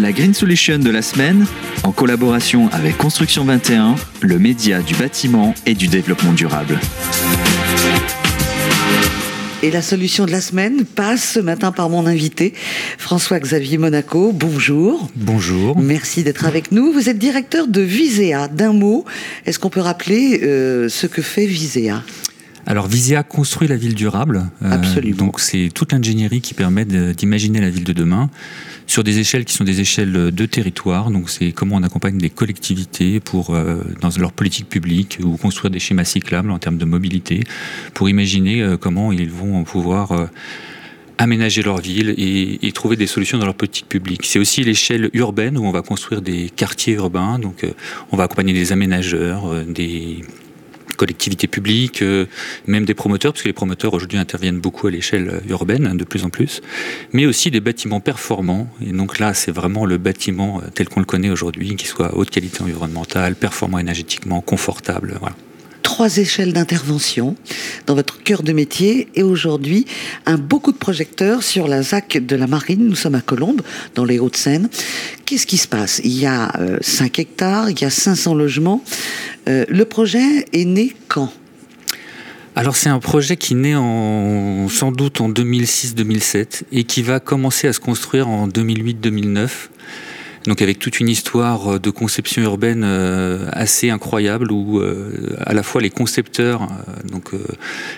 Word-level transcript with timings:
La 0.00 0.10
Green 0.10 0.34
Solution 0.34 0.78
de 0.78 0.90
la 0.90 1.02
semaine, 1.02 1.46
en 1.84 1.92
collaboration 1.92 2.68
avec 2.72 2.98
Construction 2.98 3.44
21, 3.44 3.94
le 4.22 4.38
média 4.40 4.82
du 4.82 4.92
bâtiment 4.96 5.54
et 5.66 5.74
du 5.74 5.86
développement 5.86 6.32
durable. 6.32 6.80
Et 9.62 9.70
la 9.70 9.82
solution 9.82 10.26
de 10.26 10.32
la 10.32 10.40
semaine 10.40 10.84
passe 10.84 11.34
ce 11.34 11.40
matin 11.40 11.70
par 11.70 11.90
mon 11.90 12.06
invité, 12.06 12.54
François-Xavier 12.98 13.78
Monaco. 13.78 14.32
Bonjour. 14.32 15.08
Bonjour. 15.14 15.78
Merci 15.78 16.24
d'être 16.24 16.44
avec 16.44 16.72
nous. 16.72 16.92
Vous 16.92 17.08
êtes 17.08 17.18
directeur 17.18 17.68
de 17.68 17.80
Visea. 17.80 18.48
D'un 18.48 18.72
mot, 18.72 19.04
est-ce 19.46 19.60
qu'on 19.60 19.70
peut 19.70 19.80
rappeler 19.80 20.40
euh, 20.42 20.88
ce 20.88 21.06
que 21.06 21.22
fait 21.22 21.46
Visea? 21.46 22.02
Alors 22.66 22.86
Visea 22.86 23.22
construit 23.22 23.68
la 23.68 23.76
ville 23.76 23.94
durable. 23.94 24.46
Euh, 24.62 24.78
donc 25.16 25.40
c'est 25.40 25.70
toute 25.72 25.92
l'ingénierie 25.92 26.40
qui 26.40 26.54
permet 26.54 26.84
d'imaginer 26.84 27.60
la 27.60 27.70
ville 27.70 27.84
de 27.84 27.92
demain 27.92 28.30
sur 28.86 29.04
des 29.04 29.18
échelles 29.18 29.44
qui 29.44 29.54
sont 29.54 29.64
des 29.64 29.80
échelles 29.80 30.12
de 30.12 30.46
territoire. 30.46 31.10
Donc 31.10 31.30
c'est 31.30 31.52
comment 31.52 31.76
on 31.76 31.82
accompagne 31.82 32.18
des 32.18 32.30
collectivités 32.30 33.20
pour 33.20 33.54
euh, 33.54 33.82
dans 34.00 34.10
leur 34.18 34.32
politique 34.32 34.68
publique 34.68 35.18
ou 35.22 35.36
construire 35.36 35.70
des 35.70 35.78
schémas 35.78 36.04
cyclables 36.04 36.50
en 36.50 36.58
termes 36.58 36.78
de 36.78 36.84
mobilité 36.84 37.44
pour 37.92 38.08
imaginer 38.08 38.62
euh, 38.62 38.76
comment 38.76 39.12
ils 39.12 39.30
vont 39.30 39.64
pouvoir 39.64 40.28
aménager 41.18 41.62
leur 41.62 41.78
ville 41.78 42.14
et, 42.16 42.66
et, 42.66 42.72
trouver 42.72 42.96
des 42.96 43.06
solutions 43.06 43.38
dans 43.38 43.46
leur 43.46 43.54
politique 43.54 43.88
publique. 43.88 44.22
C'est 44.24 44.38
aussi 44.40 44.64
l'échelle 44.64 45.10
urbaine 45.12 45.56
où 45.56 45.64
on 45.64 45.70
va 45.70 45.82
construire 45.82 46.22
des 46.22 46.50
quartiers 46.50 46.94
urbains. 46.94 47.38
Donc 47.38 47.64
on 48.10 48.16
va 48.16 48.24
accompagner 48.24 48.52
des 48.52 48.72
aménageurs, 48.72 49.64
des 49.64 50.22
collectivités 50.96 51.46
publiques, 51.46 52.02
euh, 52.02 52.26
même 52.66 52.84
des 52.84 52.94
promoteurs, 52.94 53.32
parce 53.32 53.42
que 53.42 53.48
les 53.48 53.54
promoteurs 53.54 53.94
aujourd'hui 53.94 54.18
interviennent 54.18 54.60
beaucoup 54.60 54.86
à 54.86 54.90
l'échelle 54.90 55.28
euh, 55.28 55.50
urbaine, 55.50 55.86
hein, 55.86 55.94
de 55.94 56.04
plus 56.04 56.24
en 56.24 56.30
plus, 56.30 56.60
mais 57.12 57.26
aussi 57.26 57.50
des 57.50 57.60
bâtiments 57.60 58.00
performants. 58.00 58.68
Et 58.80 58.92
donc 58.92 59.18
là, 59.18 59.34
c'est 59.34 59.52
vraiment 59.52 59.86
le 59.86 59.98
bâtiment 59.98 60.60
euh, 60.60 60.68
tel 60.74 60.88
qu'on 60.88 61.00
le 61.00 61.06
connaît 61.06 61.30
aujourd'hui, 61.30 61.76
qui 61.76 61.86
soit 61.86 62.16
haute 62.16 62.30
qualité 62.30 62.62
environnementale, 62.62 63.34
performant 63.34 63.78
énergétiquement, 63.78 64.40
confortable. 64.40 65.18
Trois 65.94 66.16
échelles 66.16 66.52
d'intervention 66.52 67.36
dans 67.86 67.94
votre 67.94 68.20
cœur 68.20 68.42
de 68.42 68.52
métier 68.52 69.06
et 69.14 69.22
aujourd'hui 69.22 69.86
un 70.26 70.38
beaucoup 70.38 70.72
de 70.72 70.76
projecteurs 70.76 71.44
sur 71.44 71.68
la 71.68 71.82
ZAC 71.84 72.18
de 72.18 72.34
la 72.34 72.48
Marine. 72.48 72.84
Nous 72.88 72.96
sommes 72.96 73.14
à 73.14 73.20
Colombes, 73.20 73.62
dans 73.94 74.04
les 74.04 74.18
Hauts-de-Seine. 74.18 74.68
Qu'est-ce 75.24 75.46
qui 75.46 75.56
se 75.56 75.68
passe? 75.68 76.00
Il 76.02 76.18
y 76.18 76.26
a 76.26 76.50
5 76.80 77.20
hectares, 77.20 77.70
il 77.70 77.80
y 77.80 77.84
a 77.84 77.90
500 77.90 78.34
logements. 78.34 78.82
Euh, 79.48 79.64
le 79.68 79.84
projet 79.84 80.46
est 80.52 80.64
né 80.64 80.96
quand? 81.06 81.32
Alors 82.56 82.74
c'est 82.74 82.88
un 82.88 82.98
projet 82.98 83.36
qui 83.36 83.54
naît 83.54 83.76
en, 83.76 84.68
sans 84.68 84.90
doute 84.90 85.20
en 85.20 85.30
2006-2007 85.30 86.62
et 86.72 86.82
qui 86.82 87.02
va 87.02 87.20
commencer 87.20 87.68
à 87.68 87.72
se 87.72 87.78
construire 87.78 88.26
en 88.26 88.48
2008-2009 88.48 89.48
donc 90.46 90.60
avec 90.60 90.78
toute 90.78 91.00
une 91.00 91.08
histoire 91.08 91.74
euh, 91.74 91.78
de 91.78 91.90
conception 91.90 92.42
urbaine 92.42 92.82
euh, 92.84 93.48
assez 93.52 93.90
incroyable 93.90 94.52
où 94.52 94.78
euh, 94.78 95.36
à 95.44 95.54
la 95.54 95.62
fois 95.62 95.80
les 95.80 95.90
concepteurs, 95.90 96.68
donc 97.10 97.30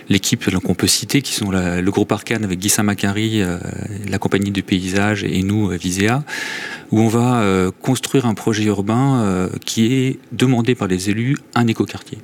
l'équipe 0.09 0.49
qu'on 0.61 0.75
peut 0.75 0.87
citer, 0.87 1.23
qui 1.23 1.33
sont 1.33 1.51
le 1.51 1.91
groupe 1.91 2.13
Arcane 2.13 2.45
avec 2.45 2.59
Guy 2.59 2.69
Saint-Macary, 2.69 3.43
la 4.09 4.19
compagnie 4.19 4.51
du 4.51 4.63
paysage 4.63 5.25
et 5.25 5.43
nous, 5.43 5.69
Visea, 5.69 6.23
où 6.91 7.01
on 7.01 7.09
va 7.09 7.71
construire 7.83 8.27
un 8.27 8.35
projet 8.35 8.65
urbain 8.65 9.49
qui 9.65 9.87
est 9.87 10.19
demandé 10.33 10.75
par 10.75 10.89
les 10.89 11.11
élus, 11.11 11.37
un 11.55 11.67
écoquartier. 11.67 12.19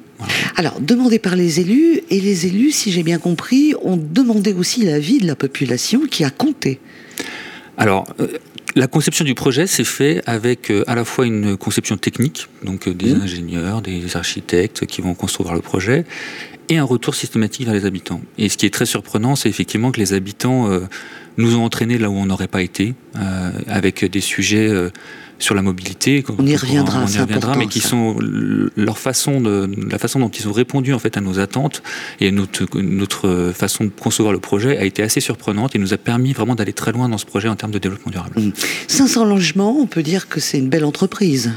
Alors, 0.57 0.81
demandé 0.81 1.19
par 1.19 1.37
les 1.37 1.61
élus, 1.61 2.01
et 2.11 2.21
les 2.21 2.47
élus, 2.47 2.73
si 2.73 2.93
j'ai 2.93 3.03
bien 3.03 3.19
compris, 3.19 3.75
ont 3.83 3.97
demandé 3.97 4.53
aussi 4.53 4.85
l'avis 4.85 5.19
de 5.19 5.27
la 5.27 5.37
population 5.37 6.07
qui 6.07 6.25
a 6.25 6.31
compté. 6.31 6.81
Alors, 7.77 8.07
la 8.75 8.87
conception 8.87 9.25
du 9.25 9.35
projet 9.35 9.67
s'est 9.67 9.85
fait 9.85 10.23
avec 10.27 10.71
euh, 10.71 10.85
à 10.87 10.95
la 10.95 11.05
fois 11.05 11.27
une 11.27 11.57
conception 11.57 11.97
technique, 11.97 12.49
donc 12.63 12.89
euh, 12.89 12.95
des 12.95 13.15
mmh. 13.15 13.23
ingénieurs, 13.23 13.83
des 13.83 14.17
architectes 14.17 14.87
qui 14.87 15.03
vont 15.03 15.15
construire 15.15 15.53
le 15.55 15.61
projet, 15.61 16.05
et 16.69 16.79
un 16.79 16.85
retour 16.85 17.15
systématique 17.15 17.67
vers 17.67 17.75
les 17.75 17.85
habitants. 17.85 18.21
Et 18.39 18.49
ce 18.49 18.57
qui 18.57 18.67
est 18.67 18.71
très 18.71 18.87
surprenant, 18.87 19.37
c'est 19.37 19.49
effectivement 19.49 19.93
que 19.93 20.01
les 20.01 20.15
habitants 20.15 20.71
euh, 20.71 20.81
nous 21.37 21.57
ont 21.57 21.65
entraînés 21.65 21.99
là 21.99 22.09
où 22.09 22.15
on 22.15 22.27
n'aurait 22.27 22.49
pas 22.49 22.63
été, 22.63 22.95
avec 23.67 24.05
des 24.05 24.21
sujets 24.21 24.71
sur 25.43 25.55
la 25.55 25.63
mobilité. 25.63 26.25
On 26.39 26.47
y 26.47 26.57
reviendra, 26.57 27.03
on 27.05 27.07
y 27.07 27.19
reviendra 27.19 27.57
mais 27.57 27.67
qui 27.67 27.81
sont 27.81 28.17
leur 28.77 28.99
façon 28.99 29.41
de, 29.41 29.69
la 29.91 29.99
façon 29.99 30.21
dont 30.21 30.29
ils 30.29 30.49
ont 30.49 30.53
répondu 30.53 30.93
en 30.95 30.99
fait 30.99 31.17
à 31.17 31.21
nos 31.21 31.39
attentes 31.39 31.83
et 32.21 32.31
notre, 32.31 32.67
notre 32.81 33.53
façon 33.55 33.85
de 33.85 33.91
concevoir 33.91 34.33
le 34.33 34.39
projet 34.39 34.79
a 34.79 34.85
été 34.85 35.03
assez 35.03 35.21
surprenante 35.21 35.75
et 35.75 35.79
nous 35.79 35.93
a 35.93 35.99
permis 35.99 36.33
vraiment 36.33 36.55
d'aller 36.55 36.73
très 36.73 36.93
loin 36.93 37.09
dans 37.09 37.19
ce 37.19 37.27
projet 37.27 37.49
en 37.49 37.57
termes 37.57 37.73
de 37.73 37.79
développement 37.79 38.13
durable. 38.13 38.53
500 38.89 39.25
mmh. 39.25 39.29
logements, 39.29 39.77
on 39.79 39.87
peut 39.87 40.03
dire 40.03 40.29
que 40.29 40.41
c'est 40.41 40.59
une 40.59 40.69
belle 40.69 40.85
entreprise. 40.85 41.53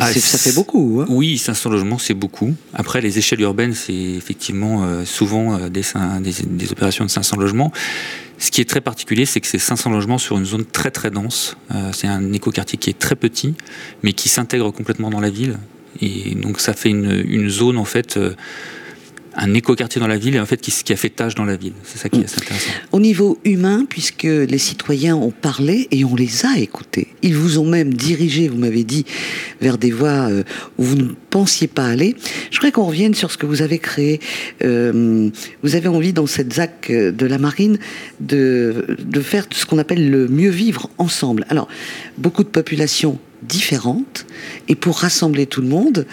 Ah, 0.00 0.12
ça 0.12 0.38
fait 0.38 0.54
beaucoup. 0.54 1.00
Hein 1.02 1.06
oui, 1.08 1.38
500 1.38 1.70
logements, 1.70 1.98
c'est 1.98 2.14
beaucoup. 2.14 2.54
Après, 2.72 3.00
les 3.00 3.18
échelles 3.18 3.40
urbaines, 3.40 3.74
c'est 3.74 3.94
effectivement 3.94 4.84
euh, 4.84 5.04
souvent 5.04 5.58
euh, 5.58 5.68
des, 5.68 5.82
des, 6.20 6.72
opérations 6.72 7.04
de 7.04 7.10
500 7.10 7.36
logements. 7.36 7.72
Ce 8.38 8.50
qui 8.50 8.60
est 8.60 8.68
très 8.68 8.80
particulier, 8.80 9.26
c'est 9.26 9.40
que 9.40 9.46
c'est 9.46 9.58
500 9.58 9.90
logements 9.90 10.18
sur 10.18 10.36
une 10.36 10.44
zone 10.44 10.64
très 10.64 10.90
très 10.90 11.10
dense. 11.10 11.56
Euh, 11.74 11.90
c'est 11.92 12.08
un 12.08 12.32
écoquartier 12.32 12.78
qui 12.78 12.90
est 12.90 12.98
très 12.98 13.16
petit, 13.16 13.54
mais 14.02 14.12
qui 14.12 14.28
s'intègre 14.28 14.70
complètement 14.72 15.10
dans 15.10 15.20
la 15.20 15.30
ville. 15.30 15.58
Et 16.00 16.34
donc 16.34 16.60
ça 16.60 16.74
fait 16.74 16.90
une, 16.90 17.22
une 17.28 17.48
zone 17.48 17.78
en 17.78 17.84
fait 17.84 18.18
un 19.36 19.54
écoquartier 19.54 20.00
dans 20.00 20.06
la 20.06 20.16
ville 20.16 20.34
et 20.36 20.40
en 20.40 20.46
fait 20.46 20.60
qui, 20.60 20.70
qui 20.70 20.92
a 20.92 20.96
fait 20.96 21.10
tâche 21.10 21.34
dans 21.34 21.44
la 21.44 21.56
ville. 21.56 21.72
C'est 21.82 21.98
ça 21.98 22.08
qui 22.08 22.20
est 22.20 22.38
intéressant. 22.38 22.70
Au 22.92 23.00
niveau 23.00 23.38
humain, 23.44 23.86
puisque 23.88 24.24
les 24.24 24.58
citoyens 24.58 25.16
ont 25.16 25.30
parlé 25.30 25.88
et 25.90 26.04
on 26.04 26.14
les 26.14 26.46
a 26.46 26.58
écoutés, 26.58 27.08
ils 27.22 27.36
vous 27.36 27.58
ont 27.58 27.66
même 27.66 27.94
dirigé, 27.94 28.48
vous 28.48 28.58
m'avez 28.58 28.84
dit, 28.84 29.04
vers 29.60 29.78
des 29.78 29.90
voies 29.90 30.30
euh, 30.30 30.42
où 30.78 30.84
vous 30.84 30.96
ne 30.96 31.08
pensiez 31.30 31.66
pas 31.66 31.86
aller. 31.86 32.16
Je 32.50 32.56
voudrais 32.56 32.72
qu'on 32.72 32.84
revienne 32.84 33.14
sur 33.14 33.30
ce 33.30 33.38
que 33.38 33.46
vous 33.46 33.62
avez 33.62 33.78
créé. 33.78 34.20
Euh, 34.62 35.30
vous 35.62 35.74
avez 35.74 35.88
envie 35.88 36.12
dans 36.12 36.26
cette 36.26 36.52
ZAC 36.52 36.90
de 36.90 37.26
la 37.26 37.38
marine 37.38 37.78
de, 38.20 38.96
de 38.98 39.20
faire 39.20 39.46
ce 39.52 39.66
qu'on 39.66 39.78
appelle 39.78 40.10
le 40.10 40.28
mieux 40.28 40.50
vivre 40.50 40.90
ensemble. 40.98 41.44
Alors, 41.48 41.68
beaucoup 42.18 42.44
de 42.44 42.48
populations 42.48 43.18
différentes. 43.48 44.26
Et 44.68 44.74
pour 44.74 44.98
rassembler 44.98 45.46
tout 45.46 45.60
le 45.60 45.68
monde, 45.68 46.06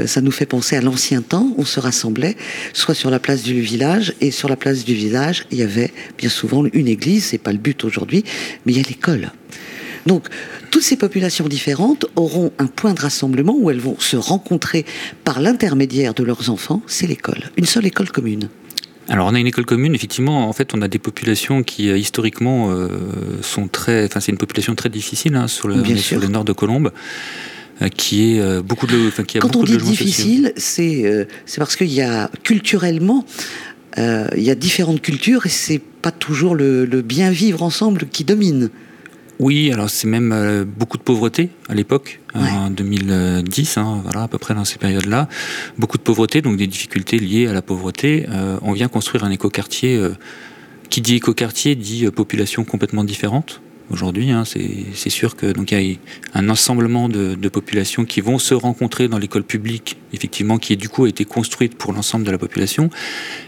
euh, 0.00 0.06
ça 0.06 0.20
nous 0.20 0.30
fait 0.30 0.46
penser 0.46 0.76
à 0.76 0.80
l'ancien 0.80 1.22
temps. 1.22 1.52
On 1.58 1.64
se 1.64 1.80
rassemblait 1.80 2.36
soit 2.72 2.94
sur 2.94 3.10
la 3.10 3.18
place 3.18 3.42
du 3.42 3.60
village, 3.60 4.14
et 4.20 4.30
sur 4.30 4.48
la 4.48 4.56
place 4.56 4.84
du 4.84 4.94
village, 4.94 5.46
il 5.50 5.58
y 5.58 5.62
avait 5.62 5.92
bien 6.16 6.30
souvent 6.30 6.64
une 6.72 6.88
église. 6.88 7.24
C'est 7.24 7.38
pas 7.38 7.52
le 7.52 7.58
but 7.58 7.84
aujourd'hui, 7.84 8.24
mais 8.64 8.72
il 8.72 8.78
y 8.78 8.84
a 8.84 8.88
l'école. 8.88 9.32
Donc, 10.06 10.28
toutes 10.70 10.82
ces 10.82 10.96
populations 10.96 11.48
différentes 11.48 12.06
auront 12.16 12.52
un 12.58 12.66
point 12.66 12.94
de 12.94 13.00
rassemblement 13.00 13.54
où 13.58 13.70
elles 13.70 13.80
vont 13.80 13.98
se 13.98 14.16
rencontrer 14.16 14.86
par 15.24 15.40
l'intermédiaire 15.40 16.14
de 16.14 16.22
leurs 16.22 16.50
enfants. 16.50 16.82
C'est 16.86 17.06
l'école, 17.06 17.50
une 17.56 17.66
seule 17.66 17.86
école 17.86 18.10
commune. 18.10 18.48
Alors 19.08 19.26
on 19.28 19.34
a 19.34 19.38
une 19.38 19.46
école 19.46 19.64
commune, 19.64 19.94
effectivement, 19.94 20.48
en 20.48 20.52
fait 20.52 20.74
on 20.74 20.82
a 20.82 20.88
des 20.88 20.98
populations 20.98 21.62
qui 21.62 21.88
euh, 21.88 21.96
historiquement 21.96 22.70
euh, 22.70 22.88
sont 23.42 23.66
très... 23.66 24.04
Enfin 24.04 24.20
c'est 24.20 24.32
une 24.32 24.38
population 24.38 24.74
très 24.74 24.90
difficile 24.90 25.34
hein, 25.34 25.48
sur, 25.48 25.68
le, 25.68 25.82
sur 25.96 26.20
le 26.20 26.28
nord 26.28 26.44
de 26.44 26.52
Colombes 26.52 26.92
euh, 27.80 27.88
qui 27.88 28.36
est 28.36 28.62
beaucoup 28.62 28.86
de 28.86 29.10
qui 29.22 29.38
a 29.38 29.40
Quand 29.40 29.56
on 29.56 29.64
dit 29.64 29.78
difficile, 29.78 30.52
c'est 30.56 31.26
c'est 31.46 31.58
parce 31.58 31.76
qu'il 31.76 31.92
y 31.92 32.02
a 32.02 32.30
culturellement 32.42 33.24
il 33.96 34.42
y 34.42 34.50
a 34.50 34.54
différentes 34.54 35.00
cultures 35.00 35.46
et 35.46 35.48
c'est 35.48 35.80
pas 35.80 36.12
toujours 36.12 36.54
le, 36.54 36.84
le 36.84 37.02
bien 37.02 37.30
vivre 37.30 37.62
ensemble 37.62 38.06
qui 38.12 38.24
domine. 38.24 38.70
Oui, 39.38 39.70
alors 39.72 39.88
c'est 39.88 40.08
même 40.08 40.32
euh, 40.32 40.64
beaucoup 40.64 40.98
de 40.98 41.02
pauvreté 41.02 41.50
à 41.68 41.74
l'époque, 41.74 42.20
en 42.34 42.70
2010, 42.70 43.78
hein, 43.78 44.00
voilà, 44.02 44.22
à 44.22 44.28
peu 44.28 44.38
près 44.38 44.54
dans 44.54 44.64
ces 44.64 44.78
périodes-là. 44.78 45.28
Beaucoup 45.78 45.96
de 45.96 46.02
pauvreté, 46.02 46.42
donc 46.42 46.56
des 46.56 46.66
difficultés 46.66 47.18
liées 47.18 47.46
à 47.46 47.52
la 47.52 47.62
pauvreté. 47.62 48.26
Euh, 48.30 48.58
on 48.62 48.72
vient 48.72 48.88
construire 48.88 49.24
un 49.24 49.30
écoquartier. 49.30 49.96
Euh, 49.96 50.14
qui 50.90 51.02
dit 51.02 51.16
écoquartier 51.16 51.74
dit 51.74 52.10
population 52.10 52.64
complètement 52.64 53.04
différente 53.04 53.60
aujourd'hui. 53.90 54.30
Hein, 54.30 54.44
c'est 54.44 55.10
sûr 55.10 55.36
que 55.36 55.46
donc 55.46 55.72
il 55.72 55.82
y 55.82 55.94
a 55.94 56.38
un 56.38 56.48
ensemble 56.48 56.88
de, 57.10 57.34
de, 57.34 57.48
populations 57.48 58.04
qui 58.04 58.20
vont 58.20 58.38
se 58.38 58.54
rencontrer 58.54 59.08
dans 59.08 59.18
l'école 59.18 59.44
publique, 59.44 59.96
effectivement, 60.12 60.58
qui 60.58 60.76
du 60.76 60.88
coup 60.88 61.04
a 61.04 61.08
été 61.08 61.24
construite 61.24 61.76
pour 61.76 61.92
l'ensemble 61.92 62.24
de 62.24 62.30
la 62.30 62.38
population, 62.38 62.90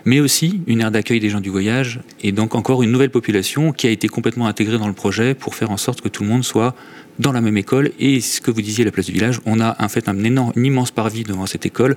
mais 0.05 0.21
aussi 0.21 0.61
une 0.67 0.81
aire 0.81 0.91
d'accueil 0.91 1.21
des 1.21 1.31
gens 1.31 1.41
du 1.41 1.51
voyage 1.51 2.01
et 2.23 2.33
donc 2.33 2.55
encore 2.55 2.83
une 2.83 2.91
nouvelle 2.91 3.11
population 3.11 3.73
qui 3.73 3.87
a 3.87 3.91
été 3.91 4.09
complètement 4.09 4.47
intégrée 4.47 4.79
dans 4.79 4.89
le 4.89 4.95
projet 4.95 5.35
pour 5.35 5.55
faire 5.55 5.71
en 5.71 5.77
sorte 5.77 6.01
que 6.01 6.09
tout 6.09 6.23
le 6.23 6.29
monde 6.29 6.45
soit 6.45 6.75
dans 7.21 7.33
la 7.33 7.41
même 7.41 7.57
école. 7.57 7.93
Et 8.01 8.21
ce 8.21 8.41
que 8.41 8.51
vous 8.51 8.63
disiez, 8.63 8.85
la 8.85 8.91
place 8.91 9.07
du 9.07 9.13
village, 9.13 9.41
on 9.47 9.61
a 9.61 9.77
en 9.79 9.89
fait 9.89 10.09
un 10.09 10.25
énorme, 10.25 10.53
immense 10.57 10.91
parvis 10.91 11.23
devant 11.23 11.47
cette 11.47 11.67
école, 11.67 11.97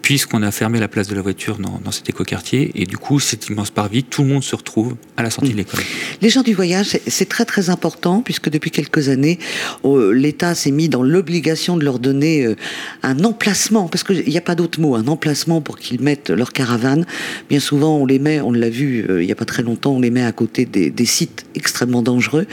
puisqu'on 0.00 0.42
a 0.42 0.50
fermé 0.50 0.80
la 0.80 0.88
place 0.88 1.08
de 1.08 1.14
la 1.14 1.22
voiture 1.22 1.58
dans, 1.58 1.80
dans 1.84 1.92
cet 1.92 2.08
écoquartier. 2.08 2.70
Et 2.74 2.86
du 2.86 2.96
coup, 2.96 3.20
cet 3.20 3.48
immense 3.48 3.70
parvis, 3.70 4.02
tout 4.04 4.22
le 4.22 4.28
monde 4.28 4.42
se 4.42 4.56
retrouve 4.56 4.96
à 5.16 5.22
la 5.22 5.30
sortie 5.30 5.52
de 5.52 5.56
l'école. 5.56 5.80
Les 6.20 6.28
gens 6.28 6.42
du 6.42 6.54
voyage, 6.54 6.98
c'est 7.06 7.28
très 7.28 7.44
très 7.44 7.70
important, 7.70 8.22
puisque 8.22 8.50
depuis 8.50 8.70
quelques 8.70 9.08
années, 9.08 9.38
euh, 9.84 10.12
l'État 10.12 10.54
s'est 10.54 10.70
mis 10.70 10.88
dans 10.88 11.02
l'obligation 11.02 11.76
de 11.76 11.84
leur 11.84 11.98
donner 11.98 12.46
euh, 12.46 12.56
un 13.02 13.24
emplacement, 13.24 13.88
parce 13.88 14.04
qu'il 14.04 14.24
n'y 14.28 14.38
a 14.38 14.42
pas 14.42 14.54
d'autre 14.54 14.80
mot, 14.80 14.94
un 14.94 15.06
emplacement 15.08 15.60
pour 15.60 15.78
qu'ils 15.78 16.00
mettent 16.00 16.30
leur 16.30 16.52
caravane. 16.52 17.04
Bien 17.48 17.60
souvent, 17.60 17.96
on 17.96 18.06
les 18.06 18.18
met, 18.18 18.40
on 18.40 18.52
l'a 18.52 18.70
vu 18.70 19.06
euh, 19.08 19.22
il 19.22 19.26
n'y 19.26 19.32
a 19.32 19.36
pas 19.36 19.44
très 19.44 19.62
longtemps, 19.62 19.92
on 19.92 20.00
les 20.00 20.10
met 20.10 20.24
à 20.24 20.32
côté 20.32 20.66
des, 20.66 20.90
des 20.90 21.06
sites 21.06 21.44
extrêmement 21.54 22.02
dangereux. 22.02 22.46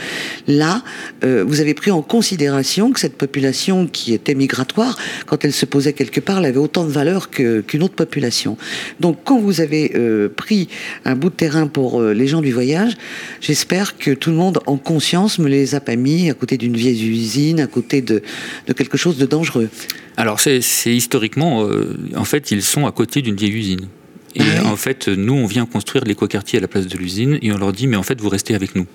Là, 0.46 0.82
vous 1.22 1.60
avez 1.60 1.74
pris 1.74 1.90
en 1.90 1.99
considération 2.02 2.92
que 2.92 3.00
cette 3.00 3.16
population 3.16 3.86
qui 3.86 4.12
était 4.12 4.34
migratoire, 4.34 4.98
quand 5.26 5.44
elle 5.44 5.52
se 5.52 5.66
posait 5.66 5.92
quelque 5.92 6.20
part, 6.20 6.38
elle 6.38 6.46
avait 6.46 6.58
autant 6.58 6.84
de 6.84 6.90
valeur 6.90 7.30
qu'une 7.30 7.82
autre 7.82 7.94
population. 7.94 8.56
Donc, 9.00 9.18
quand 9.24 9.38
vous 9.38 9.60
avez 9.60 9.92
pris 10.36 10.68
un 11.04 11.14
bout 11.14 11.30
de 11.30 11.34
terrain 11.34 11.66
pour 11.66 12.02
les 12.02 12.26
gens 12.26 12.40
du 12.40 12.52
voyage, 12.52 12.96
j'espère 13.40 13.98
que 13.98 14.12
tout 14.12 14.30
le 14.30 14.36
monde 14.36 14.60
en 14.66 14.76
conscience 14.76 15.38
me 15.38 15.48
les 15.48 15.74
a 15.74 15.80
pas 15.80 15.96
mis 15.96 16.30
à 16.30 16.34
côté 16.34 16.56
d'une 16.56 16.76
vieille 16.76 17.08
usine, 17.08 17.60
à 17.60 17.66
côté 17.66 18.02
de, 18.02 18.22
de 18.66 18.72
quelque 18.72 18.96
chose 18.96 19.16
de 19.16 19.26
dangereux. 19.26 19.68
Alors 20.16 20.40
c'est 20.40 20.60
historiquement, 20.86 21.64
euh, 21.64 21.96
en 22.16 22.24
fait, 22.24 22.50
ils 22.50 22.62
sont 22.62 22.86
à 22.86 22.92
côté 22.92 23.22
d'une 23.22 23.36
vieille 23.36 23.52
usine. 23.56 23.86
Et 24.34 24.42
ah 24.42 24.66
en 24.66 24.76
fait, 24.76 25.08
nous, 25.08 25.34
on 25.34 25.46
vient 25.46 25.66
construire 25.66 26.04
l'écoquartier 26.04 26.58
à 26.58 26.62
la 26.62 26.68
place 26.68 26.86
de 26.86 26.96
l'usine 26.96 27.38
et 27.42 27.52
on 27.52 27.58
leur 27.58 27.72
dit, 27.72 27.86
mais 27.86 27.96
en 27.96 28.02
fait, 28.02 28.20
vous 28.20 28.28
restez 28.28 28.54
avec 28.54 28.76
nous. 28.76 28.86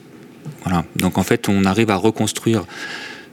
Donc 0.96 1.18
en 1.18 1.24
fait, 1.24 1.50
on 1.50 1.66
arrive 1.66 1.90
à 1.90 1.96
reconstruire 1.96 2.66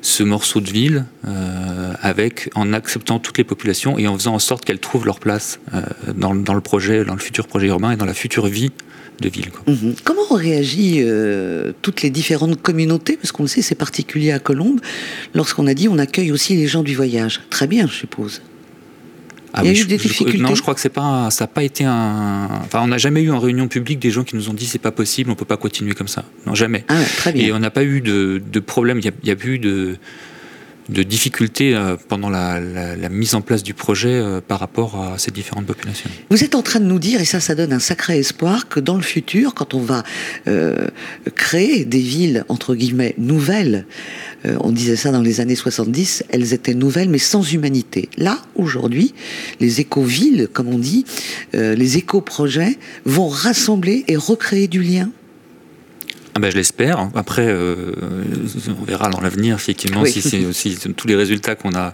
ce 0.02 0.24
morceau 0.24 0.60
de 0.60 0.68
ville 0.68 1.04
euh, 1.26 1.94
avec 2.02 2.50
en 2.54 2.72
acceptant 2.72 3.20
toutes 3.20 3.38
les 3.38 3.44
populations 3.44 3.98
et 3.98 4.08
en 4.08 4.18
faisant 4.18 4.34
en 4.34 4.40
sorte 4.40 4.64
qu'elles 4.64 4.80
trouvent 4.80 5.06
leur 5.06 5.20
place 5.20 5.60
euh, 5.72 5.82
dans, 6.14 6.32
le 6.32 6.60
projet, 6.60 7.04
dans 7.04 7.14
le 7.14 7.20
futur 7.20 7.46
projet 7.46 7.68
urbain 7.68 7.92
et 7.92 7.96
dans 7.96 8.04
la 8.04 8.14
future 8.14 8.46
vie 8.48 8.72
de 9.20 9.28
ville. 9.28 9.50
Mhm. 9.68 9.94
Comment 10.02 10.22
ont 10.30 10.36
réagi 10.36 10.96
euh, 10.98 11.72
toutes 11.82 12.02
les 12.02 12.10
différentes 12.10 12.60
communautés? 12.60 13.16
Parce 13.16 13.30
qu'on 13.30 13.44
le 13.44 13.48
sait, 13.48 13.62
c'est 13.62 13.76
particulier 13.76 14.32
à 14.32 14.40
Colombes, 14.40 14.80
lorsqu'on 15.34 15.68
a 15.68 15.74
dit 15.74 15.88
on 15.88 15.98
accueille 15.98 16.32
aussi 16.32 16.56
les 16.56 16.66
gens 16.66 16.82
du 16.82 16.96
voyage. 16.96 17.40
Très 17.48 17.68
bien, 17.68 17.86
je 17.86 17.94
suppose. 17.94 18.42
Ah 19.54 19.60
il 19.62 19.72
y 19.72 19.78
a 19.78 19.82
eu 19.82 19.84
des 19.84 19.98
difficultés. 19.98 20.38
non, 20.38 20.54
je 20.54 20.62
crois 20.62 20.74
que 20.74 20.80
c'est 20.80 20.88
pas, 20.88 21.30
ça 21.30 21.44
n'a 21.44 21.48
pas 21.48 21.62
été 21.62 21.84
un. 21.84 22.48
Enfin, 22.64 22.80
on 22.82 22.86
n'a 22.86 22.98
jamais 22.98 23.22
eu 23.22 23.30
en 23.30 23.38
réunion 23.38 23.68
publique 23.68 23.98
des 23.98 24.10
gens 24.10 24.24
qui 24.24 24.34
nous 24.34 24.48
ont 24.48 24.54
dit 24.54 24.66
c'est 24.66 24.78
pas 24.78 24.92
possible, 24.92 25.30
on 25.30 25.34
peut 25.34 25.44
pas 25.44 25.58
continuer 25.58 25.92
comme 25.92 26.08
ça. 26.08 26.24
Non, 26.46 26.54
jamais. 26.54 26.84
Ah, 26.88 27.02
très 27.18 27.32
bien. 27.32 27.46
Et 27.46 27.52
on 27.52 27.58
n'a 27.58 27.70
pas 27.70 27.84
eu 27.84 28.00
de, 28.00 28.42
de 28.50 28.60
problème. 28.60 28.98
Il 28.98 29.04
y, 29.24 29.30
a, 29.30 29.34
eu 29.44 29.58
de 29.58 29.96
de 30.88 31.02
difficultés 31.02 31.74
euh, 31.74 31.96
pendant 32.08 32.28
la, 32.28 32.60
mise 33.10 33.34
en 33.34 33.40
place 33.40 33.62
du 33.62 33.74
projet 33.74 34.14
euh, 34.14 34.40
par 34.40 34.60
rapport 34.60 35.00
à 35.00 35.18
ces 35.18 35.30
différentes 35.30 35.66
populations. 35.66 36.10
Vous 36.30 36.44
êtes 36.44 36.54
en 36.54 36.62
train 36.62 36.80
de 36.80 36.84
nous 36.84 36.98
dire, 36.98 37.20
et 37.20 37.24
ça, 37.24 37.40
ça 37.40 37.54
donne 37.54 37.72
un 37.72 37.78
sacré 37.78 38.18
espoir, 38.18 38.68
que 38.68 38.80
dans 38.80 38.96
le 38.96 39.02
futur, 39.02 39.54
quand 39.54 39.74
on 39.74 39.80
va 39.80 40.02
euh, 40.48 40.88
créer 41.34 41.84
des 41.84 42.00
villes, 42.00 42.44
entre 42.48 42.74
guillemets, 42.74 43.14
nouvelles, 43.18 43.86
on 44.44 44.72
disait 44.72 44.96
ça 44.96 45.12
dans 45.12 45.22
les 45.22 45.40
années 45.40 45.54
70, 45.54 46.24
elles 46.28 46.52
étaient 46.52 46.74
nouvelles 46.74 47.08
mais 47.08 47.18
sans 47.18 47.52
humanité. 47.52 48.08
Là, 48.18 48.38
aujourd'hui, 48.56 49.14
les 49.60 49.80
éco-villes, 49.80 50.48
comme 50.52 50.66
on 50.66 50.80
dit, 50.80 51.04
les 51.52 51.96
éco-projets 51.96 52.76
vont 53.04 53.28
rassembler 53.28 54.04
et 54.08 54.16
recréer 54.16 54.66
du 54.66 54.82
lien 54.82 55.10
ah 56.34 56.40
ben, 56.40 56.50
je 56.50 56.56
l'espère. 56.56 57.10
Après, 57.14 57.46
euh, 57.46 57.92
on 58.80 58.84
verra 58.84 59.10
dans 59.10 59.20
l'avenir, 59.20 59.54
effectivement, 59.54 60.04
si 60.06 60.22
c'est 60.22 60.46
aussi 60.46 60.78
tous 60.96 61.06
les 61.06 61.14
résultats 61.14 61.54
qu'on 61.54 61.74
a, 61.74 61.92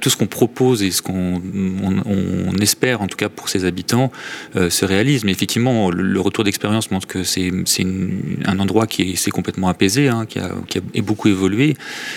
tout 0.00 0.08
ce 0.08 0.16
qu'on 0.16 0.28
propose 0.28 0.84
et 0.84 0.92
ce 0.92 1.02
qu'on 1.02 1.42
on, 2.06 2.56
espère, 2.60 3.02
en 3.02 3.08
tout 3.08 3.16
cas 3.16 3.28
pour 3.28 3.48
ses 3.48 3.64
habitants, 3.64 4.12
euh, 4.54 4.70
se 4.70 4.84
réalise. 4.84 5.24
Mais 5.24 5.32
effectivement, 5.32 5.90
le, 5.90 6.20
retour 6.20 6.44
d'expérience 6.44 6.92
montre 6.92 7.08
que 7.08 7.24
c'est 7.24 7.50
un 8.44 8.58
endroit 8.60 8.86
qui 8.86 9.16
s'est 9.16 9.32
complètement 9.32 9.66
apaisé, 9.68 10.08
hein, 10.08 10.26
qui, 10.28 10.38
a, 10.38 10.52
qui 10.68 10.78
a 10.78 11.02
beaucoup 11.02 11.28
évolué, 11.28 11.74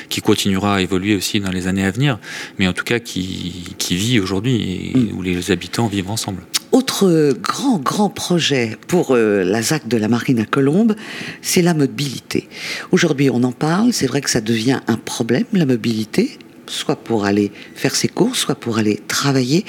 qui 0.09 0.21
continuera 0.21 0.75
à 0.75 0.81
évoluer 0.81 1.15
aussi 1.15 1.39
dans 1.39 1.51
les 1.51 1.68
années 1.68 1.85
à 1.85 1.89
venir, 1.89 2.19
mais 2.59 2.68
en 2.68 2.73
tout 2.73 2.83
cas 2.83 3.00
qui, 3.00 3.73
qui 3.79 3.95
vit 3.95 4.19
aujourd'hui 4.19 4.91
et 4.94 4.97
mm. 4.97 5.18
où 5.18 5.23
les 5.23 5.50
habitants 5.50 5.88
vivent 5.88 6.11
ensemble. 6.11 6.44
Autre 6.75 7.33
grand, 7.42 7.80
grand 7.80 8.10
projet 8.10 8.75
pour 8.89 9.12
euh, 9.12 9.45
la 9.45 9.62
ZAC 9.62 9.88
de 9.88 9.95
la 9.95 10.10
Marine 10.10 10.42
à 10.42 10.45
Colombe, 10.45 10.94
c'est 11.42 11.62
la 11.62 11.74
mobilité. 11.74 12.50
Aujourd'hui, 12.92 13.30
on 13.30 13.44
en 13.44 13.54
parle, 13.54 13.94
c'est 13.94 14.07
vrai 14.07 14.19
que 14.19 14.30
ça 14.30 14.42
devient 14.42 14.81
un 14.88 14.98
problème, 14.98 15.45
la 15.54 15.66
mobilité, 15.66 16.38
soit 16.68 16.98
pour 16.98 17.24
aller 17.24 17.54
faire 17.75 17.95
ses 17.95 18.10
courses, 18.10 18.39
soit 18.39 18.56
pour 18.56 18.77
aller 18.77 19.00
travailler. 19.07 19.63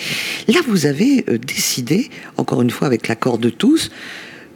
Là, 0.49 0.59
vous 0.67 0.87
avez 0.87 1.25
euh, 1.29 1.39
décidé, 1.39 2.11
encore 2.39 2.61
une 2.61 2.71
fois 2.71 2.89
avec 2.89 3.07
l'accord 3.07 3.39
de 3.39 3.51
tous, 3.51 3.93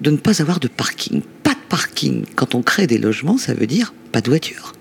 de 0.00 0.10
ne 0.10 0.16
pas 0.16 0.42
avoir 0.42 0.58
de 0.58 0.66
parking. 0.66 1.22
Pas 1.44 1.54
de 1.54 1.68
parking. 1.68 2.24
Quand 2.34 2.56
on 2.56 2.62
crée 2.62 2.88
des 2.88 2.98
logements, 2.98 3.38
ça 3.38 3.54
veut 3.54 3.68
dire 3.68 3.94
pas 4.10 4.22
de 4.22 4.28
voiture. 4.28 4.72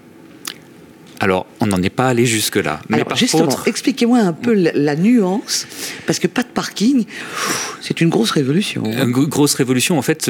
Alors, 1.19 1.45
on 1.59 1.67
n'en 1.67 1.81
est 1.83 1.89
pas 1.89 2.07
allé 2.07 2.25
jusque-là. 2.25 2.81
Mais 2.87 3.03
par 3.03 3.17
justement, 3.17 3.49
expliquez-moi 3.65 4.19
un 4.19 4.33
peu 4.33 4.53
la, 4.53 4.95
nuance, 4.95 5.67
parce 6.05 6.19
que 6.19 6.27
pas 6.27 6.43
de 6.43 6.47
parking, 6.47 7.05
c'est 7.81 8.01
une 8.01 8.09
grosse 8.09 8.31
révolution. 8.31 8.83
Une 8.85 9.11
grosse 9.11 9.55
révolution, 9.55 9.97
en 9.97 10.01
fait, 10.01 10.29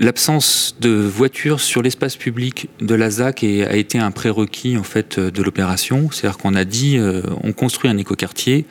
l'absence 0.00 0.76
de 0.80 0.90
voitures 0.90 1.60
sur 1.60 1.82
l'espace 1.82 2.16
public 2.16 2.68
de 2.80 2.94
la 2.94 3.10
ZAC 3.10 3.44
a 3.44 3.76
été 3.76 3.98
un 3.98 4.10
prérequis 4.10 4.78
en 4.78 4.82
fait 4.82 5.20
de 5.20 5.42
l'opération. 5.42 6.08
C'est-à-dire 6.10 6.38
qu'on 6.38 6.54
a 6.54 6.64
dit, 6.64 6.96
euh, 6.96 7.22
on 7.42 7.52
construit 7.52 7.90
un 7.90 7.98
écoquartier, 7.98 8.64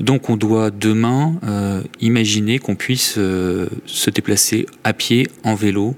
donc 0.00 0.30
on 0.30 0.36
doit 0.36 0.70
demain 0.70 1.34
euh, 1.44 1.82
imaginer 2.00 2.58
qu'on 2.60 2.76
puisse 2.76 3.14
euh, 3.18 3.66
se 3.86 4.10
déplacer 4.10 4.66
à 4.84 4.92
pied, 4.92 5.28
en 5.42 5.54
vélo, 5.54 5.96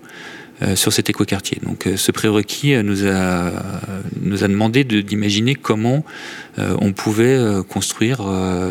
sur 0.74 0.92
cet 0.92 1.08
écoquartier. 1.10 1.58
Donc 1.62 1.86
euh, 1.86 1.96
ce 1.96 2.12
prérequis 2.12 2.74
euh, 2.74 2.82
nous 2.82 3.06
a, 3.06 3.52
nous 4.20 4.44
a 4.44 4.48
demandé 4.48 4.84
d'imaginer 4.84 5.54
comment 5.54 6.04
on 6.80 6.92
pouvait 6.92 7.38
construire 7.68 8.18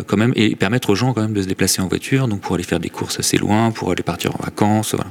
quand 0.07 0.17
même 0.17 0.33
et 0.35 0.57
permettre 0.57 0.89
aux 0.89 0.95
gens 0.95 1.13
quand 1.13 1.21
même 1.21 1.33
de 1.33 1.41
se 1.41 1.47
déplacer 1.47 1.81
en 1.81 1.87
voiture, 1.87 2.27
donc 2.27 2.41
pour 2.41 2.55
aller 2.55 2.65
faire 2.65 2.81
des 2.81 2.89
courses 2.89 3.17
assez 3.19 3.37
loin, 3.37 3.71
pour 3.71 3.91
aller 3.91 4.03
partir 4.03 4.35
en 4.35 4.43
vacances. 4.43 4.93
Voilà. 4.93 5.09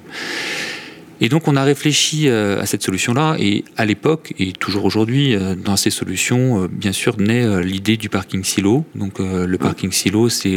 Et 1.20 1.28
donc 1.28 1.48
on 1.48 1.56
a 1.56 1.64
réfléchi 1.64 2.28
euh, 2.28 2.60
à 2.60 2.66
cette 2.66 2.82
solution-là, 2.82 3.36
et 3.38 3.64
à 3.76 3.86
l'époque, 3.86 4.34
et 4.38 4.52
toujours 4.52 4.84
aujourd'hui, 4.84 5.34
euh, 5.34 5.54
dans 5.54 5.76
ces 5.76 5.90
solutions, 5.90 6.62
euh, 6.62 6.68
bien 6.70 6.92
sûr, 6.92 7.18
naît 7.18 7.62
l'idée 7.62 7.96
du 7.96 8.08
parking 8.08 8.44
silo. 8.44 8.84
Donc 8.94 9.18
le 9.18 9.56
parking 9.56 9.92
silo, 9.92 10.28
c'est 10.28 10.56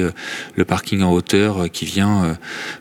le 0.56 0.65
parking 0.65 1.01
en 1.01 1.13
hauteur 1.13 1.69
qui 1.71 1.85
vient, 1.85 2.38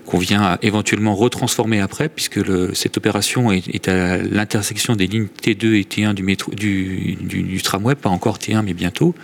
qu'on 0.06 0.18
vient 0.18 0.58
éventuellement 0.62 1.14
retransformer 1.14 1.80
après, 1.80 2.08
puisque 2.08 2.40
cette 2.74 2.96
opération 2.96 3.52
est, 3.52 3.88
à 3.88 4.18
l'intersection 4.18 4.96
des 4.96 5.06
lignes 5.06 5.28
T2 5.42 5.74
et 5.74 5.82
T1 5.82 6.14
du, 6.14 6.22
métro, 6.22 6.52
du 6.52 7.60
tramway, 7.62 7.94
pas 7.94 8.10
encore 8.10 8.38
T1, 8.38 8.62
mais 8.62 8.74
bientôt. 8.74 9.14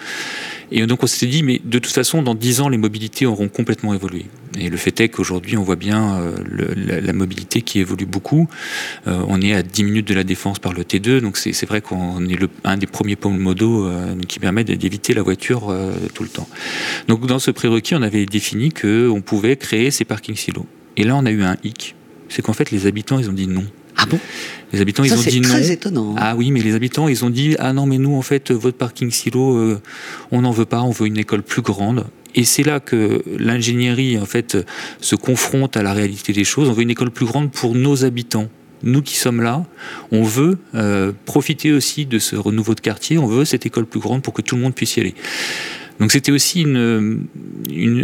Et 0.71 0.87
donc 0.87 1.03
on 1.03 1.07
s'est 1.07 1.27
dit, 1.27 1.43
mais 1.43 1.61
de 1.65 1.79
toute 1.79 1.93
façon, 1.93 2.23
dans 2.23 2.35
10 2.35 2.61
ans, 2.61 2.69
les 2.69 2.79
mobilités 2.79 3.27
auront 3.27 3.49
complètement 3.49 3.95
évolué. 3.95 4.27
Et 4.59 4.69
le 4.69 4.77
fait 4.77 4.99
est 5.01 5.09
qu'aujourd'hui, 5.09 5.57
on 5.57 5.63
voit 5.63 5.77
bien 5.77 6.21
euh, 6.21 6.37
le, 6.45 7.01
la, 7.01 7.13
mobilité 7.13 7.63
qui 7.63 7.81
évolue 7.81 8.07
beaucoup. 8.07 8.49
Euh, 9.07 9.23
on 9.29 9.41
est 9.41 9.53
à 9.55 9.63
10 9.63 9.85
minutes 9.85 10.09
de 10.09 10.15
la 10.15 10.25
défense 10.25 10.59
par 10.59 10.73
le 10.73 10.83
T2, 10.83 11.21
donc 11.21 11.37
c'est 11.37 11.67
vrai 11.67 11.81
qu'on 11.81 12.27
est 12.29 12.41
le, 12.41 12.49
un 12.63 12.77
des 12.77 12.87
premiers 12.87 13.17
pommes 13.17 13.39
modo 13.39 13.87
euh, 13.87 14.15
qui 14.29 14.39
permet 14.39 14.65
d'éviter 14.65 15.15
la 15.15 15.23
voiture 15.23 15.71
euh, 15.71 15.93
tout 16.15 16.23
le 16.23 16.29
temps. 16.29 16.49
Donc 17.09 17.27
dans 17.27 17.39
ce 17.39 17.51
prérequis, 17.51 17.95
on 17.95 18.03
avait 18.03 18.27
défini 18.27 18.71
qu'on 18.71 19.23
pouvait 19.25 19.57
créer 19.57 19.91
ces 19.91 20.05
parkings 20.05 20.37
silos. 20.37 20.67
Et 20.97 21.05
là, 21.05 21.17
on 21.17 21.27
a 21.27 21.31
eu 21.31 21.43
un 21.43 21.57
hic. 21.65 21.97
C'est 22.29 22.43
qu'en 22.43 22.53
fait, 22.53 22.71
les 22.71 22.87
habitants, 22.87 23.19
ils 23.19 23.29
ont 23.29 23.35
dit 23.35 23.49
non. 23.49 23.65
Ah 23.97 24.07
bon? 24.07 24.19
Les 24.73 24.81
habitants, 24.81 25.05
ils 25.05 25.15
ont 25.15 25.23
dit 25.23 25.41
très 25.41 25.71
étonnant. 25.71 26.13
Hein. 26.13 26.21
Ah 26.21 26.35
oui, 26.37 26.51
mais 26.51 26.61
les 26.61 26.75
habitants, 26.75 27.09
ils 27.09 27.25
ont 27.25 27.31
dit 27.31 27.57
ah 27.59 27.73
non, 27.73 27.87
mais 27.87 27.99
nous, 27.99 28.15
en 28.15 28.23
fait, 28.23 28.51
votre 28.51 28.77
parking 28.77 29.11
silo, 29.11 29.79
on 30.31 30.43
n'en 30.43 30.51
veut 30.51 30.65
pas, 30.65 30.83
on 30.83 30.91
veut 30.91 31.07
une 31.07 31.19
école 31.19 31.43
plus 31.43 31.63
grande. 31.63 32.07
Et 32.35 32.45
c'est 32.45 32.63
là 32.63 32.81
que 32.81 33.23
l'ingénierie, 33.39 34.19
en 34.19 34.27
fait, 34.27 34.59
se 35.01 35.17
confronte 35.17 35.77
à 35.77 35.83
la 35.83 35.93
réalité 35.93 36.33
des 36.33 36.45
choses. 36.45 36.69
On 36.69 36.73
veut 36.73 36.83
une 36.83 36.91
école 36.91 37.11
plus 37.11 37.27
grande 37.27 37.51
pour 37.51 37.75
nos 37.75 38.05
habitants. 38.05 38.49
Nous 38.83 39.01
qui 39.01 39.17
sommes 39.17 39.41
là, 39.41 39.65
on 40.11 40.23
veut 40.23 40.59
euh, 40.75 41.13
profiter 41.25 41.73
aussi 41.73 42.05
de 42.05 42.19
ce 42.19 42.37
renouveau 42.37 42.75
de 42.75 42.81
quartier. 42.81 43.17
On 43.17 43.27
veut 43.27 43.47
cette 43.47 43.65
école 43.65 43.87
plus 43.87 44.01
grande 44.01 44.23
pour 44.23 44.35
que 44.35 44.43
tout 44.43 44.57
le 44.57 44.63
monde 44.63 44.75
puisse 44.75 44.97
y 44.97 45.01
aller. 45.01 45.15
Donc 46.01 46.13
c'était 46.13 46.33
aussi 46.33 46.63
une, 46.63 47.27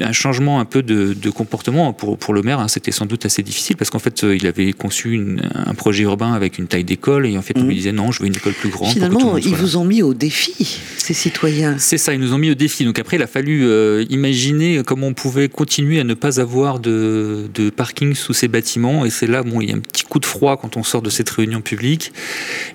un 0.03 0.13
changement 0.13 0.61
un 0.61 0.65
peu 0.65 0.83
de, 0.83 1.31
comportement 1.31 1.93
pour, 1.93 2.19
pour 2.19 2.35
le 2.35 2.43
maire. 2.43 2.61
Hein. 2.61 2.69
C'était 2.69 2.93
sans 2.93 3.07
doute 3.07 3.25
assez 3.27 3.43
difficile 3.43 3.77
parce 3.77 3.91
qu'en 3.91 3.99
fait, 3.99 4.23
il 4.23 4.47
avait 4.47 4.73
conçu 4.73 5.39
un 5.55 5.75
projet 5.75 6.05
urbain 6.05 6.33
avec 6.33 6.59
une 6.59 6.67
taille 6.67 6.85
d'école 6.85 7.27
et 7.27 7.37
en 7.37 7.43
fait, 7.43 7.55
on 7.57 7.63
lui 7.63 7.75
mmh. 7.75 7.77
disait 7.77 7.93
non, 7.93 8.13
je 8.13 8.21
veux 8.21 8.27
une 8.27 8.37
école 8.37 8.53
plus 8.53 8.71
grande. 8.71 8.93
Finalement, 8.93 9.37
ils 9.37 9.55
vous 9.55 9.77
ont 9.77 9.85
mis 9.85 10.03
au 10.03 10.15
défi, 10.15 10.81
ces 10.99 11.15
citoyens. 11.15 11.77
C'est 11.79 11.99
ça, 11.99 12.15
ils 12.15 12.21
nous 12.21 12.33
ont 12.33 12.39
mis 12.39 12.51
au 12.51 12.55
défi. 12.55 12.85
Donc 12.85 12.99
après, 12.99 13.17
il 13.17 13.23
a 13.23 13.27
fallu 13.27 13.65
euh, 13.65 14.05
imaginer 14.11 14.83
comment 14.85 15.09
on 15.09 15.15
pouvait 15.15 15.49
continuer 15.49 16.01
à 16.01 16.05
ne 16.05 16.15
pas 16.15 16.41
avoir 16.41 16.79
de, 16.79 17.49
de 17.53 17.71
parking 17.71 18.15
sous 18.15 18.33
ces 18.33 18.49
bâtiments. 18.49 19.05
Et 19.05 19.11
c'est 19.11 19.27
là, 19.27 19.43
bon, 19.43 19.61
il 19.61 19.71
y 19.71 19.73
a 19.73 19.77
un 19.77 19.81
petit 19.81 20.05
coup 20.05 20.19
de 20.19 20.27
froid 20.27 20.57
quand 20.57 20.77
on 20.77 20.83
sort 20.83 21.03
de 21.03 21.11
cette 21.11 21.31
réunion 21.31 21.61
publique. 21.61 22.13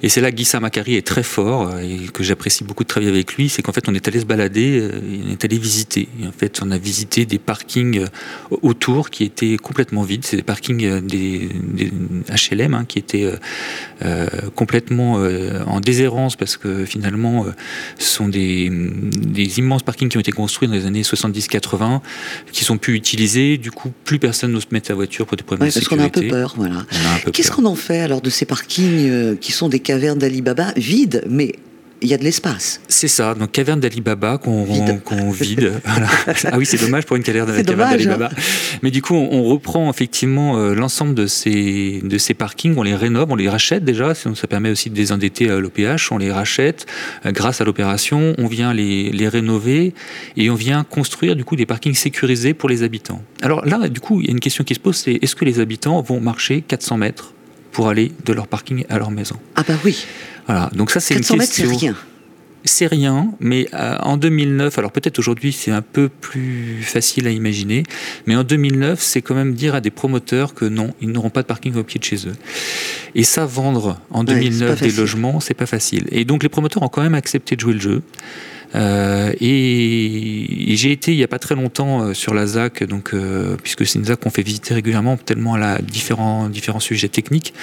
Et 0.03 0.09
c'est 0.09 0.21
là 0.21 0.31
que 0.31 0.35
Guy 0.35 0.47
Macari 0.59 0.95
est 0.95 1.05
très 1.05 1.23
fort 1.23 1.69
euh, 1.69 1.79
et 1.79 2.07
que 2.11 2.23
j'apprécie 2.23 2.63
beaucoup 2.63 2.83
de 2.83 2.87
travailler 2.87 3.11
avec 3.11 3.33
lui. 3.35 3.49
C'est 3.49 3.61
qu'en 3.61 3.71
fait, 3.71 3.87
on 3.87 3.93
est 3.93 4.07
allé 4.07 4.19
se 4.19 4.25
balader 4.25 4.79
euh, 4.81 4.91
on 5.05 5.31
est 5.31 5.45
allé 5.45 5.57
visiter. 5.57 6.07
Et 6.21 6.27
en 6.27 6.31
fait, 6.31 6.59
on 6.63 6.71
a 6.71 6.77
visité 6.77 7.25
des 7.25 7.39
parkings 7.39 7.99
euh, 7.99 8.57
autour 8.61 9.09
qui 9.09 9.23
étaient 9.23 9.57
complètement 9.57 10.03
vides. 10.03 10.25
C'est 10.25 10.37
des 10.37 10.43
parkings 10.43 10.83
euh, 10.85 11.01
des, 11.01 11.49
HLM 12.51 12.73
hein, 12.73 12.85
qui 12.87 12.99
étaient 12.99 13.31
euh, 14.03 14.27
complètement 14.55 15.15
en 15.67 15.79
déshérence 15.79 16.35
parce 16.35 16.57
que 16.57 16.85
finalement, 16.85 17.45
ce 17.97 18.07
sont 18.07 18.27
des, 18.27 18.69
des, 18.69 19.59
immenses 19.59 19.83
parkings 19.83 20.09
qui 20.09 20.17
ont 20.17 20.21
été 20.21 20.31
construits 20.31 20.67
dans 20.67 20.73
les 20.73 20.85
années 20.85 21.01
70-80 21.01 22.01
qui 22.51 22.63
sont 22.63 22.77
plus 22.77 22.95
utilisés. 22.95 23.57
Du 23.57 23.71
coup, 23.71 23.91
plus 24.03 24.19
personne 24.19 24.51
n'ose 24.51 24.67
mettre 24.71 24.87
sa 24.87 24.95
voiture 24.95 25.25
pour 25.25 25.37
des 25.37 25.43
problèmes 25.43 25.67
de 25.67 25.73
sécurité. 25.73 26.09
Parce 26.09 26.11
qu'on 26.11 26.21
a 26.21 26.25
un 26.25 26.29
peu 26.29 26.35
peur, 26.35 26.53
voilà. 26.57 26.85
Qu'est-ce 27.31 27.51
qu'on 27.51 27.65
en 27.65 27.75
fait 27.75 27.99
alors 27.99 28.21
de 28.21 28.29
ces 28.29 28.45
parkings 28.45 29.37
qui 29.37 29.51
sont 29.51 29.69
des 29.69 29.79
cavernes 29.79 30.19
d'Alibaba 30.19 30.73
vides, 30.75 31.23
mais 31.29 31.55
il 32.05 32.09
y 32.09 32.13
a 32.13 32.17
de 32.17 32.23
l'espace. 32.23 32.79
C'est 32.87 33.07
ça, 33.07 33.33
donc 33.33 33.51
caverne 33.51 33.79
d'Alibaba 33.79 34.37
qu'on 34.37 34.63
vide. 34.63 35.81
Ah 36.45 36.57
oui, 36.57 36.65
c'est 36.65 36.79
dommage 36.79 37.05
pour 37.05 37.15
une 37.15 37.23
caverne, 37.23 37.47
d'Alibaba. 37.47 38.29
Hein. 38.31 38.35
Mais 38.83 38.91
du 38.91 39.01
coup, 39.01 39.15
on, 39.15 39.43
reprend 39.43 39.89
effectivement 39.89 40.57
euh, 40.57 40.73
l'ensemble 40.73 41.15
de 41.15 41.27
ces, 41.27 42.01
de 42.03 42.17
ces 42.17 42.33
parkings, 42.33 42.75
on 42.77 42.83
les 42.83 42.95
rénove, 42.95 43.31
on 43.31 43.35
les 43.35 43.49
rachète 43.49 43.83
déjà, 43.83 44.13
sinon 44.13 44.35
ça 44.35 44.47
permet 44.47 44.69
aussi 44.69 44.89
de 44.89 44.95
désendetter 44.95 45.49
euh, 45.49 45.59
l'OPH, 45.59 46.11
on 46.11 46.17
les 46.17 46.31
rachète 46.31 46.85
euh, 47.25 47.31
grâce 47.31 47.61
à 47.61 47.63
l'opération, 47.63 48.35
on 48.37 48.47
vient 48.47 48.73
les, 48.73 49.11
les 49.11 49.27
rénover 49.27 49.93
et 50.37 50.49
on 50.49 50.55
vient 50.55 50.83
construire 50.83 51.35
du 51.35 51.43
coup 51.43 51.55
des 51.55 51.65
parkings 51.65 51.95
sécurisés 51.95 52.53
pour 52.53 52.69
les 52.69 52.83
habitants. 52.83 53.21
Alors 53.41 53.65
là, 53.65 53.87
du 53.87 53.99
coup, 53.99 54.21
il 54.21 54.27
y 54.27 54.29
a 54.29 54.31
une 54.31 54.39
question 54.39 54.63
qui 54.63 54.75
se 54.75 54.79
pose, 54.79 54.95
c'est 54.95 55.19
est-ce 55.21 55.35
que 55.35 55.45
les 55.45 55.59
habitants 55.59 56.01
vont 56.01 56.19
marcher 56.19 56.61
400 56.61 56.97
mètres 56.97 57.33
pour 57.71 57.87
aller 57.87 58.11
de 58.25 58.33
leur 58.33 58.47
parking 58.47 58.85
à 58.89 58.97
leur 58.97 59.11
maison? 59.11 59.35
Ah 59.55 59.63
bah 59.67 59.75
oui 59.83 60.05
voilà, 60.47 60.69
donc 60.73 60.91
ça 60.91 60.99
c'est 60.99 61.15
une 61.15 61.21
question. 61.21 61.45
c'est 61.45 61.65
rien. 61.65 61.95
C'est 62.67 62.87
rien, 62.87 63.31
mais 63.39 63.67
euh, 63.75 63.97
en 63.99 64.17
2009, 64.17 64.79
alors 64.79 64.91
peut-être 64.91 65.19
aujourd'hui 65.19 65.53
c'est 65.53 65.69
un 65.69 65.83
peu 65.83 66.09
plus 66.09 66.81
facile 66.81 67.27
à 67.27 67.29
imaginer, 67.29 67.83
mais 68.25 68.35
en 68.35 68.43
2009, 68.43 68.99
c'est 68.99 69.21
quand 69.21 69.35
même 69.35 69.53
dire 69.53 69.75
à 69.75 69.81
des 69.81 69.91
promoteurs 69.91 70.55
que 70.55 70.65
non, 70.65 70.91
ils 70.99 71.09
n'auront 71.11 71.29
pas 71.29 71.43
de 71.43 71.47
parking 71.47 71.75
au 71.75 71.83
pied 71.83 71.99
de 71.99 72.03
chez 72.03 72.27
eux. 72.27 72.35
Et 73.13 73.23
ça, 73.23 73.45
vendre 73.45 73.99
en 74.09 74.23
2009 74.23 74.81
des 74.81 74.91
logements, 74.91 75.39
c'est 75.39 75.53
pas 75.53 75.67
facile. 75.67 76.07
Et 76.09 76.25
donc 76.25 76.41
les 76.41 76.49
promoteurs 76.49 76.81
ont 76.81 76.89
quand 76.89 77.03
même 77.03 77.13
accepté 77.13 77.55
de 77.55 77.61
jouer 77.61 77.73
le 77.73 77.79
jeu. 77.79 78.01
Euh, 78.75 79.33
et, 79.39 80.75
j'ai 80.75 80.91
été 80.91 81.13
il 81.13 81.17
n'y 81.17 81.23
a 81.23 81.27
pas 81.27 81.39
très 81.39 81.55
longtemps 81.55 82.01
euh, 82.01 82.13
sur 82.13 82.33
la 82.33 82.45
ZAC, 82.45 82.83
donc, 82.83 83.13
euh, 83.13 83.55
puisque 83.63 83.85
c'est 83.85 83.97
une 83.97 84.05
ZAC 84.05 84.19
qu'on 84.19 84.29
fait 84.29 84.41
visiter 84.41 84.73
régulièrement, 84.73 85.15
tellement 85.17 85.55
elle 85.55 85.63
a 85.63 85.81
différents, 85.81 86.49
sujets 86.79 87.07
techniques. 87.07 87.53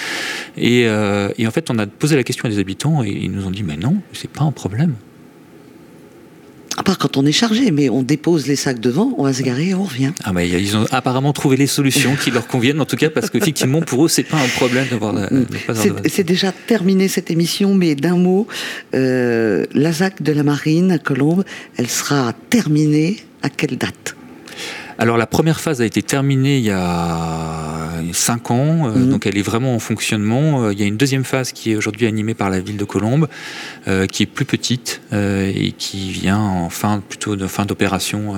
Et, 0.57 0.83
et, 0.83 1.47
en 1.47 1.51
fait, 1.51 1.71
on 1.71 1.79
a 1.79 1.87
posé 1.87 2.17
la 2.17 2.25
question 2.25 2.47
à 2.47 2.49
des 2.49 2.59
habitants 2.59 3.05
et 3.05 3.11
ils 3.11 3.31
nous 3.31 3.47
ont 3.47 3.51
dit 3.51 3.63
Mais 3.63 3.77
non, 3.77 3.97
c'est 4.13 4.31
pas 4.31 4.45
un 4.45 4.53
problème. 4.53 4.95
À 6.83 6.85
part 6.85 6.99
quand 6.99 7.17
on 7.17 7.25
est 7.25 7.31
chargé, 7.31 7.71
mais 7.71 7.89
on 7.89 8.03
dépose 8.03 8.49
les 8.49 8.57
sacs 8.57 8.81
devant, 8.81 9.15
on 9.17 9.23
va 9.23 9.33
se 9.33 9.43
garer 9.43 9.69
et 9.69 9.75
on 9.75 9.85
revient. 9.85 10.11
Ah 10.25 10.33
bah, 10.33 10.43
ils 10.43 10.77
ont 10.77 10.85
apparemment 10.91 11.33
trouvé 11.33 11.57
les 11.57 11.69
solutions 11.69 12.17
qui 12.17 12.33
leur 12.33 12.49
conviennent, 12.49 12.81
en 12.81 12.87
tout 12.87 12.97
cas, 12.97 13.09
parce 13.09 13.31
qu'effectivement, 13.31 13.83
pour 13.83 14.07
eux, 14.07 14.09
c'est 14.09 14.25
pas 14.25 14.37
un 14.37 14.49
problème 14.49 14.89
d'avoir. 14.91 15.15
C'est 16.09 16.25
déjà 16.25 16.51
terminé 16.51 17.07
cette 17.07 17.31
émission, 17.31 17.73
mais 17.77 17.95
d'un 17.95 18.17
mot, 18.17 18.49
euh, 18.97 19.65
la 19.75 19.93
ZAC 19.93 20.23
de 20.23 20.33
la 20.33 20.43
Marine 20.43 20.91
à 20.91 20.99
Colombe, 20.99 21.45
elle 21.77 21.89
sera 21.89 22.33
terminée 22.51 23.19
à 23.43 23.49
quelle 23.49 23.79
date? 23.79 24.17
Alors 24.99 25.17
la 25.17 25.27
première 25.27 25.61
phase 25.61 25.81
a 25.81 25.85
été 25.85 26.03
terminée 26.03 26.59
il 26.59 26.65
y 26.65 26.71
a 26.71 27.73
5 28.13 28.51
ans, 28.51 28.89
euh, 28.89 28.97
mhm. 28.97 29.11
donc 29.11 29.27
elle 29.27 29.39
est 29.39 29.43
vraiment 29.43 29.75
en 29.75 29.79
fonctionnement. 29.79 30.65
Euh, 30.65 30.73
il 30.73 30.81
y 30.81 30.83
a 30.83 30.87
une 30.87 30.97
deuxième 30.97 31.25
phase 31.25 31.53
qui 31.53 31.73
est 31.73 31.77
aujourd'hui 31.77 32.07
animée 32.07 32.35
par 32.35 32.51
la 32.51 32.61
ville 32.61 32.77
de 32.77 32.85
Colombes, 32.85 33.29
euh, 33.89 34.07
qui 34.07 34.23
est 34.23 34.27
plus 34.27 34.45
petite 34.45 35.01
et 35.13 35.73
qui 35.77 36.11
vient 36.11 36.39
en 36.39 36.71
fin 36.71 37.01
plutôt 37.01 37.37
de 37.37 37.47
fin 37.47 37.65
d'opération. 37.65 38.35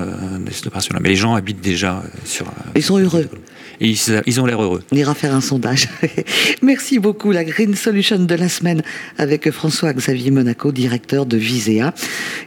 Mais 1.01 1.09
les 1.09 1.17
gens 1.17 1.35
habitent 1.35 1.61
déjà 1.61 2.03
sur. 2.25 2.47
Ils 2.75 2.83
sont 2.83 2.99
heureux. 2.99 3.29
Et 3.81 3.95
ils, 4.27 4.41
ont 4.41 4.47
l'air 4.47 4.63
heureux. 4.63 4.83
On 4.93 4.97
ira 4.97 5.15
faire 5.15 5.35
un 5.35 5.41
sondage. 5.41 5.89
Merci 6.63 6.99
beaucoup. 6.99 7.33
La 7.33 7.45
Green 7.45 7.75
Solution 7.75 8.19
de 8.19 8.35
la 8.35 8.49
semaine 8.49 8.83
avec 9.19 9.51
François-Xavier 9.51 10.31
Monaco, 10.31 10.73
directeur 10.73 11.27
de 11.27 11.37
Visea. 11.37 11.93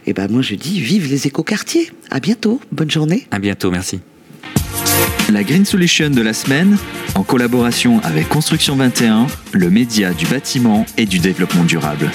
Et 0.06 0.12
ben 0.12 0.28
moi 0.30 0.42
je 0.42 0.54
dis 0.54 0.80
vive 0.80 1.08
les 1.08 1.26
écoquartiers. 1.26 1.90
À 2.10 2.20
bientôt. 2.20 2.60
Bonne 2.72 2.90
journée. 2.90 3.26
À 3.30 3.38
bientôt. 3.38 3.70
Merci. 3.70 4.00
La 5.30 5.44
Green 5.44 5.66
Solution 5.66 6.08
de 6.08 6.22
la 6.22 6.32
semaine, 6.32 6.78
en 7.14 7.22
collaboration 7.22 8.00
avec 8.02 8.28
Construction 8.28 8.76
21, 8.76 9.26
le 9.52 9.68
média 9.68 10.14
du 10.14 10.24
bâtiment 10.26 10.86
et 10.96 11.04
du 11.04 11.18
développement 11.18 11.64
durable. 11.64 12.10